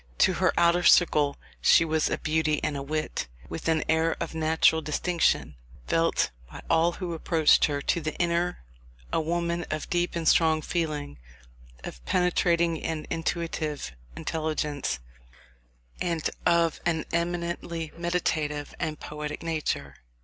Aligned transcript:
To 0.17 0.33
her 0.33 0.51
outer 0.57 0.81
circle 0.81 1.37
she 1.61 1.85
was 1.85 2.09
a 2.09 2.17
beauty 2.17 2.59
and 2.63 2.75
a 2.75 2.81
wit, 2.81 3.27
with 3.49 3.67
an 3.67 3.83
air 3.87 4.17
of 4.19 4.33
natural 4.33 4.81
distinction, 4.81 5.53
felt 5.85 6.31
by 6.49 6.63
all 6.71 6.93
who 6.93 7.13
approached 7.13 7.65
her: 7.65 7.83
to 7.83 8.01
the 8.01 8.15
inner, 8.15 8.63
a 9.13 9.21
woman 9.21 9.63
of 9.69 9.91
deep 9.91 10.15
and 10.15 10.27
strong 10.27 10.63
feeling, 10.63 11.19
of 11.83 12.03
penetrating 12.05 12.81
and 12.81 13.05
intuitive 13.11 13.91
intelligence, 14.15 14.97
and 16.01 16.31
of 16.47 16.79
an 16.83 17.05
eminently 17.13 17.91
meditative 17.95 18.73
and 18.79 18.99
poetic 18.99 19.43
nature. 19.43 19.97